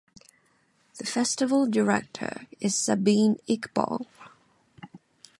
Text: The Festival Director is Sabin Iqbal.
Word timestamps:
The 0.97 1.05
Festival 1.05 1.67
Director 1.67 2.47
is 2.59 2.73
Sabin 2.73 3.37
Iqbal. 3.47 4.07